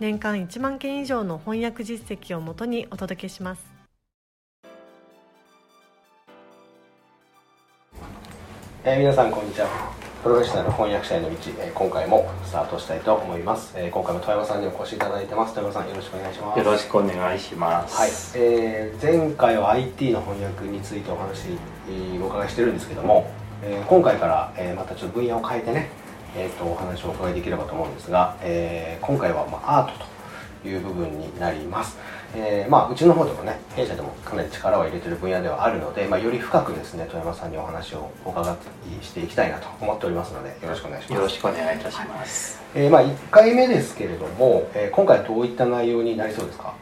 [0.00, 3.66] 年間1万件以上の翻訳実績をもとにお届けします。
[8.84, 9.66] えー、皆さんこんにちは。
[10.22, 15.54] プロフェッショナル翻訳者への道、えー、今回もスタートしたいと思います、えー、今回も富山さんにお越しいただいてます。
[15.54, 16.58] 富山さんよろしくお願いします。
[16.58, 17.96] よろしくお願いします。
[17.96, 21.48] はい、えー、前回は IT の翻訳についてお話、
[21.90, 23.28] えー、お伺いしてるんですけども、
[23.64, 25.90] えー、今回から、えー、またちょっと分野を変えてね
[26.38, 30.06] えーと、お話をお伺いできればと思うんですが、えー、今回は、まあ、アート
[30.62, 31.96] という部分になります、
[32.34, 38.52] えーまあ、うちの方でもね弊社でもかなり力を入れてる分野ではあるので、まあ、より深くですね富山さんにお話をお伺
[39.00, 41.14] いしていきたいなと思っておりますのでよろしくお願いします。
[41.14, 46.74] よろしくお願いいたします、えーまあ、1回目ですけれども、えー、今回どういった内容になりそうですか？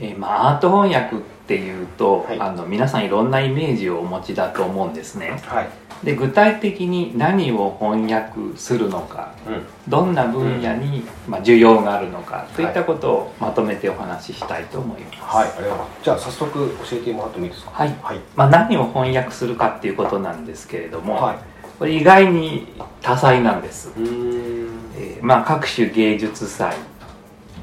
[0.00, 5.68] えーまあ、アート翻訳っていうと、はい、あの皆さんいろんなイメージをお持ちだと思うんですね、はい、
[6.04, 15.18] で具体的に何を翻訳するのか、うん、どんな分野に、まあ、需要があるのかといったことをまとめてお話ししたいと思います。
[15.20, 16.04] はい、ありがとうございます。
[16.04, 17.70] じゃあ早速教えてもらってもいいですか？
[17.70, 17.94] はい。
[18.02, 21.38] はい、まあ何を翻訳するかっていうことなんですけれども、はい、
[21.78, 22.66] これ意外に
[23.00, 23.92] 多彩なんです。
[23.96, 26.74] えー、まあ各種芸術祭、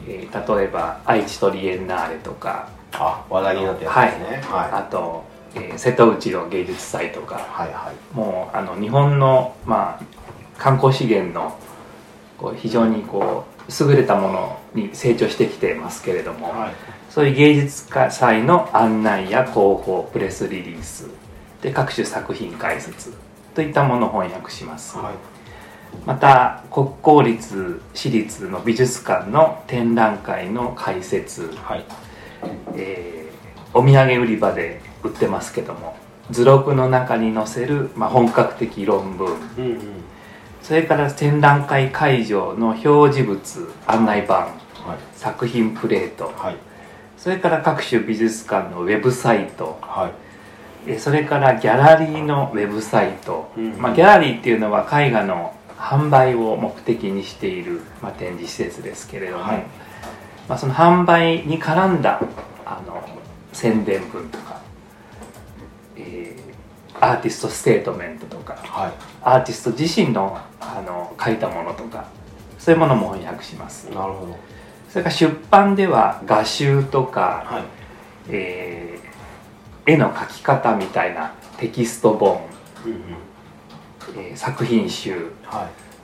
[0.08, 4.42] えー、例えば愛知トリエンナーレとか、あ話題になってやつですね。
[4.50, 4.72] はい。
[4.72, 10.04] あとえー、瀬戸内の芸術祭とか、はいはい、もうあの日本の、まあ、
[10.58, 11.58] 観光資源の
[12.38, 16.74] こう非常にこう優れたものに成長してきてますけれども、はい、
[17.10, 21.08] そういう芸術家祭の案内や広報プレスリリース
[21.62, 23.14] で各種作品解説
[23.54, 25.14] といったものを翻訳します、はい、
[26.06, 31.86] また国公立私立の美術館の展覧会の解説、はい、
[32.76, 35.96] えー、お土産売り場で売ってますけども
[36.32, 39.80] 図録の中に載せる、まあ、本格的論文、うんうん、
[40.62, 46.56] それから展覧会会場の表示物案内板、はい、作品プレート、はい、
[47.18, 50.12] それから各種美術館のウェブサイト、は
[50.88, 59.66] い、それからギャラリーのウェブサイト、うんうん、まあ、ギャラリーっていうのは絵画の販売を目的にしている、まあ、展示施設ですけれども、はい、
[60.48, 62.22] まあ、その販売に絡んだ
[62.66, 63.04] あの
[63.52, 64.54] 宣伝文とか
[65.96, 72.08] えー、アーティストステートメントとか、はい、アーティスト自身のあの書いたものとか
[72.58, 73.90] そういうものも翻訳します。
[73.90, 74.38] なるほど。
[74.90, 77.64] それから出版では画集とか、はい、
[78.30, 82.42] えー、絵の描き方みたいなテキスト本、
[82.86, 83.00] うんうん、
[84.16, 85.32] えー、作品集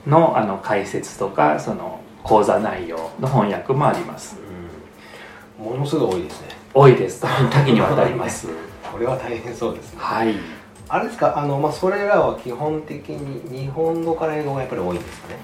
[0.06, 4.36] の,、あの解説とかその講座内容の翻訳もあります、
[5.58, 6.48] うん、ものすごい多いですね。
[6.72, 7.20] 多いです。
[7.20, 8.48] 多岐にわたります。
[8.92, 9.98] これは大変そうですね。
[10.00, 10.34] はい。
[10.88, 11.34] あれですか？
[11.36, 15.36] あの、まあ、それらは基本的に日本語から英語がやっぱり多いんですかね？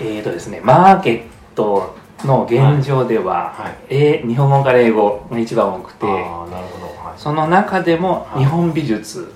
[0.00, 1.22] えーとですねマーケッ
[1.54, 3.62] トの現状では、はい。
[3.64, 9.32] はい、え日本語から英語が一番多くてあなるほど、はい、その中でも日本美術、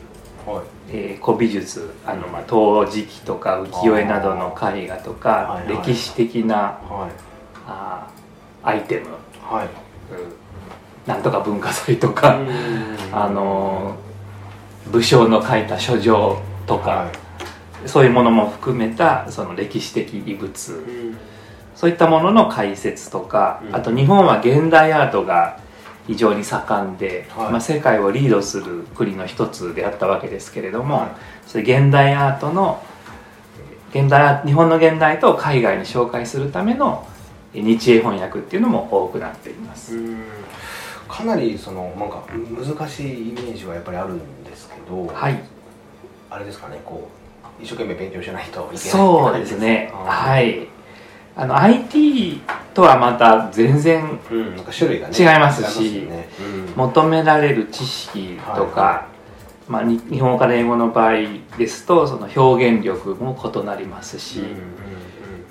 [0.47, 7.13] はいえー、古美術あの、まあ、陶磁器とか浮世絵などの絵画とか、歴史的な、はい、
[7.67, 8.09] あ
[8.63, 9.07] アイテム、
[9.41, 9.67] はい。
[9.67, 9.73] うん。
[11.07, 12.39] なんとか文化祭とか
[13.11, 13.97] あの
[14.93, 17.13] 武将の書いた書状とか、は
[17.85, 20.85] い、そういうものも含めたその歴史的遺物。
[21.75, 25.59] そういったものの解説とかあと日本は現代アートが
[26.07, 31.09] 非常に盛んで、はい、まあ、世界をリードする国の一つであったわけですけれども、はい、
[31.47, 32.83] それ現代アートの
[33.91, 37.07] 現代日本の現代と海外に紹介するための
[37.53, 39.99] 日英翻訳っていうのも多くなっています。
[41.07, 45.39] かなりそのなんか難しいイメージはやっぱりあるんですけど、はい、
[46.31, 47.11] あれですかねこ
[47.61, 49.93] う一生懸命勉強しないといけないそうですね。
[49.93, 50.67] はい
[51.35, 52.41] あの IT
[52.75, 56.29] とはまた全然、うん、なんか種類が、ね、違いますし、ね。
[56.41, 59.07] うん、求められる知識とか、は
[59.69, 61.13] い、まあ、日本語から英語の場合
[61.59, 64.57] ですとその表現力も異なりますし、うんうんうん、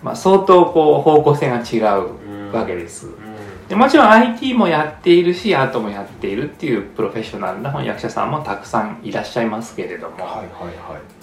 [0.04, 3.32] まあ、相当こう方向性が違うわけです、うん
[3.72, 10.26] でもちろん IT もやっているしアートもやっているっていうプロフェッショナルな翻訳者さんもたくさんいらっしゃいますけれども、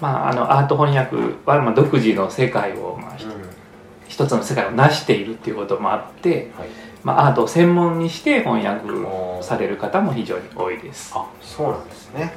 [0.01, 3.19] アート翻訳はまあ独自の世界をまあ、
[4.09, 6.69] 一つの世界を成しているっていうこともあって、はい、
[7.05, 8.83] まあ、アートを専門にして翻訳
[9.43, 11.13] される方も非常に多いです。
[11.15, 12.33] あそうなんですね。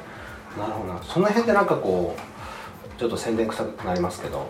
[0.58, 1.02] なるほど。
[1.02, 4.46] その辺でなんかこうちょっと宣伝臭くなりますけど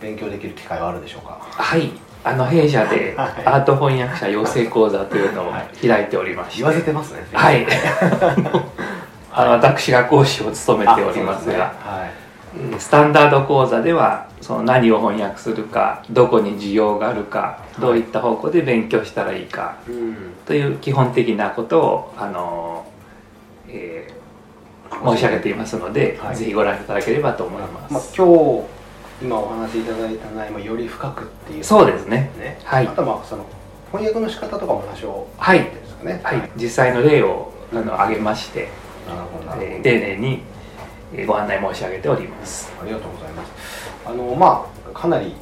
[0.00, 1.38] 勉強できる機会はあるでしょうか？
[1.50, 1.90] はい。
[2.24, 7.24] あの弊社で アート翻訳者養成講座というのを開いておりまして、言わせてますね。
[7.32, 7.66] はい。
[9.32, 11.58] あの私が講師を務めておりますが、ね。
[11.58, 12.10] はい、
[12.78, 19.76] スタンダード講座ではその何を翻訳するかどこに需要があるかどういった方向で勉強したらいいか、
[20.46, 22.86] という基本的なことをあの、
[23.68, 28.76] えー、申し上げていますので、はい、ぜひご覧いただければと思います、まあ、今日
[29.22, 32.30] 今お話しいただいた内容もより深くっていう、ね、そうですね。
[32.64, 32.86] はい。
[32.86, 33.46] あとまあその
[33.90, 35.60] 翻訳の仕方とかも話をはい、
[36.04, 38.68] ね、はい、実際の例をあの挙げまして、
[39.82, 40.42] 丁寧に
[41.24, 43.52] ご案内申し上げておりますありがとうございます
[44.04, 45.34] あのまあかなり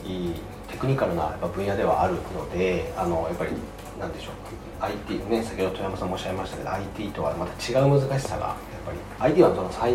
[0.71, 3.53] テクニカルな分野ではあるのであのやっぱり
[3.99, 4.35] なんでしょう
[4.85, 8.57] IT ね先ほど富山さんもおっしゃいましたけど IT とはまた違う難しさがやっ
[8.87, 8.99] ぱり
[9.33, 9.93] IT はその最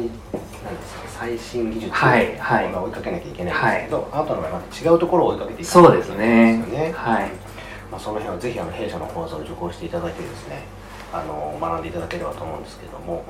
[0.63, 6.91] なんですか最新技術を追いかけなきゃいけないんですけど、はい、あとの場合また違うところを追いかけていかないといけないですよね。
[6.95, 7.31] はい。
[7.91, 10.63] まあその辺はぜひあの弊社の講座を受講していただいてですね。
[11.11, 13.23] あの学んでいただければと思うんですけれども、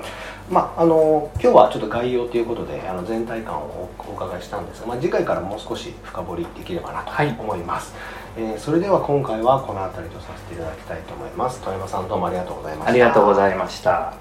[0.50, 7.94] まあ、あの今日はちょっと概要ということであの全体感をお伺いしたんですが、まあ、次回からもう少し深掘りできればなと思います、
[8.36, 11.60] はい、えー、それでは今回はこの辺りとさせていただきたいと思います。
[11.60, 12.90] 富山さんどうもありがとうございました。
[12.90, 14.14] ありがとうございました。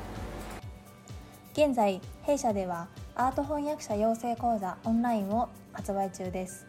[1.53, 6.65] 現在弊社ではアート翻訳者養成講座オンラインを発売中です。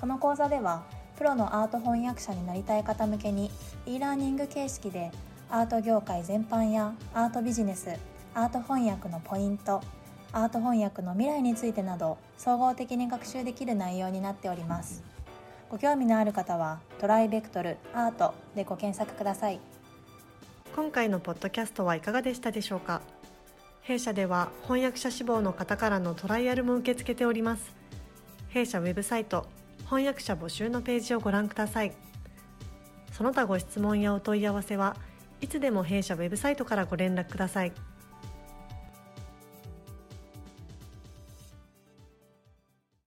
[0.00, 0.84] この講座では
[1.16, 3.50] プロのアート翻訳者になりたい方向けに
[3.86, 5.10] e ラーニング形式で
[5.50, 7.88] アート業界全般やアートビジネス
[8.34, 9.80] アート翻訳のポイント
[10.30, 15.02] アート翻訳の未来についてなど総合的に学習できる内容になっております。
[15.70, 19.58] ご興味のある方はトライベクトルアートでご検索ください。
[20.76, 23.00] 今回のポッドキャストはいかがでしたでしょうか？
[23.80, 27.74] 弊社では翻訳者志望の方からのトライアルも受け付けております。
[28.50, 29.46] 弊社ウェブサイト
[29.86, 31.92] 翻訳者募集のページをご覧ください。
[33.12, 34.94] その他ご質問やお問い合わせは
[35.40, 37.72] いつでも弊社ウェブサイトからご連絡ください。